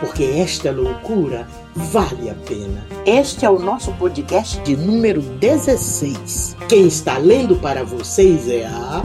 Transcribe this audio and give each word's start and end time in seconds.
porque 0.00 0.24
esta 0.24 0.70
loucura 0.70 1.46
vale 1.74 2.30
a 2.30 2.34
pena. 2.34 2.86
Este 3.04 3.44
é 3.44 3.50
o 3.50 3.58
nosso 3.58 3.92
podcast 3.94 4.60
de 4.62 4.76
número 4.76 5.20
16. 5.20 6.56
Quem 6.68 6.86
está 6.86 7.18
lendo 7.18 7.56
para 7.56 7.84
vocês 7.84 8.48
é 8.48 8.66
a. 8.66 9.02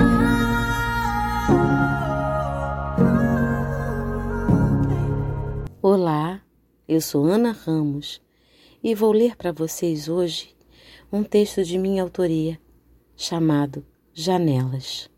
Olá, 5.82 6.42
eu 6.88 7.02
sou 7.02 7.26
Ana 7.26 7.52
Ramos 7.52 8.22
e 8.84 8.94
vou 8.94 9.12
ler 9.12 9.36
para 9.36 9.52
vocês 9.52 10.08
hoje 10.08 10.56
um 11.12 11.24
texto 11.24 11.64
de 11.64 11.78
minha 11.78 12.04
autoria 12.04 12.60
chamado 13.16 13.86
Janelas. 14.14 15.10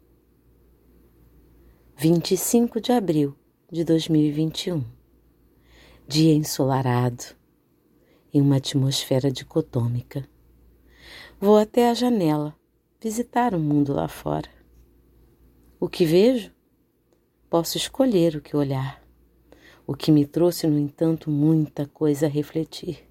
25 1.97 2.81
de 2.81 2.91
abril 2.91 3.35
de 3.71 3.83
2021. 3.83 5.04
Dia 6.07 6.35
ensolarado 6.35 7.23
em 8.31 8.39
uma 8.39 8.57
atmosfera 8.57 9.31
dicotômica. 9.31 10.29
Vou 11.39 11.57
até 11.57 11.89
a 11.89 11.95
janela 11.95 12.55
visitar 13.01 13.55
o 13.55 13.59
mundo 13.59 13.91
lá 13.91 14.07
fora. 14.07 14.47
O 15.79 15.89
que 15.89 16.05
vejo? 16.05 16.53
Posso 17.49 17.75
escolher 17.75 18.35
o 18.35 18.41
que 18.41 18.55
olhar, 18.55 19.03
o 19.87 19.95
que 19.95 20.11
me 20.11 20.27
trouxe, 20.27 20.67
no 20.67 20.77
entanto, 20.77 21.31
muita 21.31 21.87
coisa 21.87 22.27
a 22.27 22.29
refletir. 22.29 23.09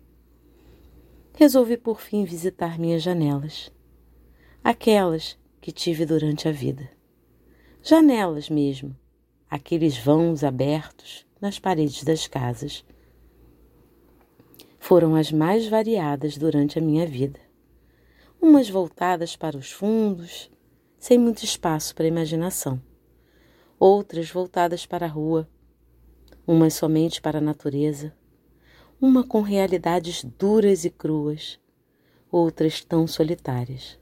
Resolvi 1.34 1.76
por 1.76 2.00
fim 2.00 2.24
visitar 2.24 2.78
minhas 2.78 3.02
janelas, 3.02 3.72
aquelas 4.62 5.36
que 5.60 5.72
tive 5.72 6.06
durante 6.06 6.48
a 6.48 6.52
vida. 6.52 6.88
Janelas 7.82 8.48
mesmo, 8.48 8.96
aqueles 9.50 9.98
vãos 9.98 10.44
abertos 10.44 11.26
nas 11.44 11.58
paredes 11.58 12.02
das 12.02 12.26
casas 12.26 12.82
foram 14.78 15.14
as 15.14 15.30
mais 15.30 15.68
variadas 15.68 16.38
durante 16.38 16.78
a 16.78 16.82
minha 16.82 17.06
vida. 17.06 17.38
Umas 18.40 18.70
voltadas 18.70 19.36
para 19.36 19.58
os 19.58 19.70
fundos, 19.70 20.50
sem 20.98 21.18
muito 21.18 21.44
espaço 21.44 21.94
para 21.94 22.06
a 22.06 22.08
imaginação. 22.08 22.80
Outras 23.78 24.30
voltadas 24.30 24.86
para 24.86 25.04
a 25.04 25.08
rua, 25.08 25.46
umas 26.46 26.72
somente 26.72 27.20
para 27.20 27.36
a 27.36 27.42
natureza. 27.42 28.14
Uma 28.98 29.22
com 29.22 29.42
realidades 29.42 30.24
duras 30.24 30.86
e 30.86 30.90
cruas, 30.90 31.60
outras 32.32 32.82
tão 32.82 33.06
solitárias. 33.06 33.98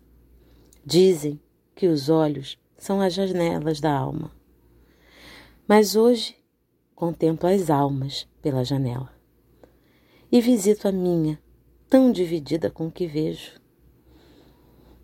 Dizem 0.87 1.41
que 1.75 1.89
os 1.89 2.09
olhos 2.09 2.57
são 2.77 3.01
as 3.01 3.15
janelas 3.15 3.81
da 3.81 3.93
alma. 3.93 4.31
Mas 5.67 5.97
hoje 5.97 6.41
contemplo 7.03 7.49
as 7.49 7.69
almas 7.69 8.29
pela 8.41 8.65
janela 8.65 9.13
e 10.31 10.41
visito 10.41 10.87
a 10.87 10.93
minha, 10.93 11.37
tão 11.91 12.13
dividida 12.13 12.71
com 12.71 12.87
o 12.87 12.93
que 12.93 13.09
vejo. 13.09 13.61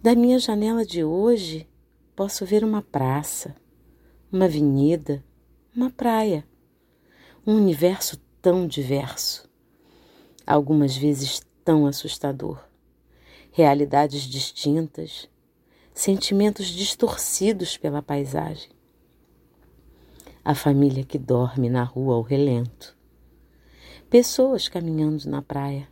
Da 0.01 0.15
minha 0.15 0.39
janela 0.39 0.87
de 0.87 1.03
hoje, 1.03 1.69
posso 2.15 2.47
ver 2.47 2.63
uma 2.63 2.83
praça, 2.83 3.57
uma 4.31 4.45
avenida, 4.45 5.25
uma 5.75 5.91
praia, 5.91 6.47
um 7.45 7.57
universo 7.57 8.17
tão 8.41 8.65
diverso, 8.69 9.51
algumas 10.47 10.97
vezes 10.97 11.43
tão 11.65 11.85
assustador, 11.85 12.65
realidades 13.51 14.23
distintas, 14.23 15.29
sentimentos 15.93 16.67
distorcidos 16.67 17.77
pela 17.77 18.01
paisagem. 18.01 18.78
A 20.51 20.55
família 20.55 21.05
que 21.05 21.19
dorme 21.19 21.69
na 21.69 21.85
rua 21.85 22.15
ao 22.15 22.23
relento, 22.23 22.97
pessoas 24.09 24.67
caminhando 24.67 25.29
na 25.29 25.43
praia, 25.43 25.87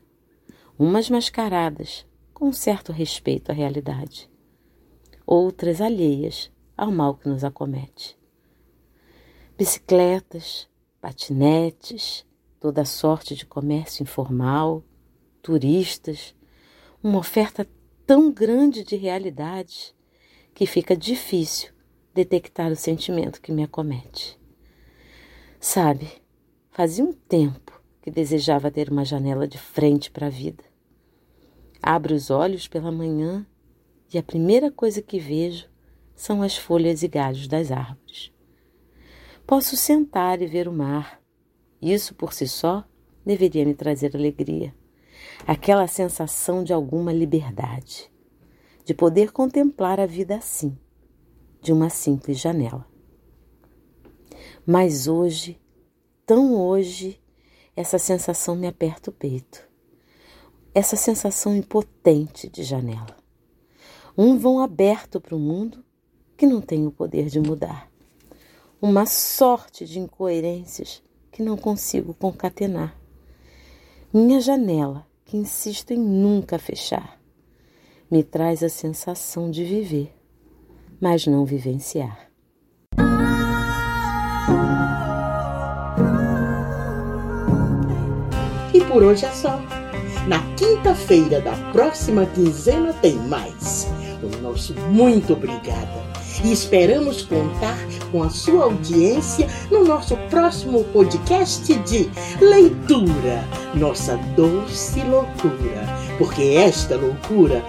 umas 0.79 1.11
mascaradas, 1.11 2.07
com 2.33 2.51
certo 2.55 2.91
respeito 2.91 3.53
à 3.53 3.55
realidade, 3.55 4.31
outras 5.27 5.83
alheias 5.83 6.51
ao 6.75 6.91
mal 6.91 7.17
que 7.17 7.29
nos 7.29 7.45
acomete. 7.45 8.19
Bicicletas, 9.59 10.67
patinetes, 11.03 12.25
toda 12.59 12.87
sorte 12.87 13.35
de 13.35 13.45
comércio 13.45 14.03
informal, 14.03 14.83
turistas, 15.43 16.35
uma 17.03 17.19
oferta 17.19 17.69
tão 18.07 18.33
grande 18.33 18.85
de 18.85 18.97
realidades 18.97 19.95
que 20.55 20.65
fica 20.65 20.97
difícil 20.97 21.75
detectar 22.15 22.73
o 22.73 22.77
sentimento 22.77 23.43
que 23.43 23.53
me 23.53 23.63
acomete. 23.63 24.46
Sabe, 25.61 26.11
fazia 26.71 27.05
um 27.05 27.13
tempo 27.13 27.81
que 28.03 28.11
desejava 28.11 28.71
ter 28.71 28.91
uma 28.91 29.05
janela 29.05 29.49
de 29.49 29.59
frente 29.59 30.11
para 30.11 30.27
a 30.27 30.31
vida. 30.31 30.63
Abro 31.83 32.15
os 32.15 32.31
olhos 32.31 32.69
pela 32.69 32.93
manhã 32.93 33.47
e 34.13 34.19
a 34.19 34.23
primeira 34.23 34.71
coisa 34.71 35.01
que 35.01 35.19
vejo 35.19 35.69
são 36.15 36.43
as 36.43 36.57
folhas 36.57 37.03
e 37.03 37.09
galhos 37.09 37.49
das 37.49 37.71
árvores. 37.71 38.33
Posso 39.47 39.77
sentar 39.77 40.43
e 40.43 40.47
ver 40.47 40.69
o 40.69 40.73
mar. 40.73 41.21
Isso 41.81 42.15
por 42.15 42.33
si 42.33 42.49
só 42.49 42.85
deveria 43.25 43.65
me 43.65 43.75
trazer 43.75 44.15
alegria, 44.15 44.75
aquela 45.47 45.87
sensação 45.87 46.63
de 46.63 46.73
alguma 46.73 47.13
liberdade, 47.13 48.11
de 48.85 48.95
poder 48.95 49.33
contemplar 49.33 49.99
a 50.01 50.07
vida 50.07 50.37
assim, 50.37 50.77
de 51.61 51.73
uma 51.73 51.91
simples 51.91 52.39
janela. 52.39 52.87
Mas 54.69 55.07
hoje, 55.07 55.61
tão 56.27 56.53
hoje, 56.61 57.23
essa 57.77 58.01
sensação 58.01 58.57
me 58.57 58.67
aperta 58.67 59.11
o 59.11 59.13
peito. 59.13 59.65
Essa 60.75 60.97
sensação 60.97 61.55
impotente 61.55 62.49
de 62.49 62.65
janela. 62.65 63.17
Um 64.19 64.37
vão 64.37 64.59
aberto 64.59 65.21
para 65.21 65.37
o 65.37 65.39
mundo 65.39 65.85
que 66.37 66.49
não 66.49 66.61
tem 66.61 66.85
o 66.85 66.91
poder 66.91 67.27
de 67.27 67.39
mudar. 67.39 67.89
Uma 68.83 69.07
sorte 69.07 69.87
de 69.87 70.01
incoerências 70.01 71.01
que 71.31 71.45
não 71.45 71.57
consigo 71.57 72.13
concatenar. 72.13 72.99
Minha 74.13 74.41
janela, 74.41 75.07
que 75.25 75.37
insisto 75.37 75.93
em 75.93 75.99
nunca 75.99 76.59
fechar, 76.59 77.21
me 78.11 78.25
traz 78.25 78.65
a 78.65 78.69
sensação 78.69 79.49
de 79.49 79.63
viver, 79.63 80.13
mas 81.01 81.25
não 81.25 81.45
vivenciar. 81.45 82.26
Por 88.97 89.03
hoje 89.03 89.27
é 89.27 89.31
só. 89.31 89.61
Na 90.27 90.39
quinta-feira 90.57 91.39
da 91.43 91.53
próxima 91.71 92.25
quinzena 92.25 92.95
tem 92.95 93.15
mais. 93.15 93.87
O 94.23 94.43
nosso 94.43 94.73
muito 94.91 95.35
obrigada. 95.35 96.03
E 96.43 96.51
esperamos 96.51 97.21
contar 97.21 97.77
com 98.11 98.23
a 98.23 98.31
sua 98.31 98.65
audiência 98.65 99.49
no 99.71 99.85
nosso 99.85 100.17
próximo 100.31 100.83
podcast 100.95 101.75
de 101.75 102.09
leitura, 102.41 103.45
nossa 103.75 104.17
doce 104.35 105.01
loucura, 105.01 105.85
porque 106.17 106.43
esta 106.57 106.97
loucura 106.97 107.63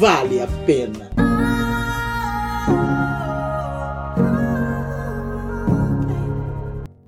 vale 0.00 0.40
a 0.40 0.48
pena. 0.66 1.11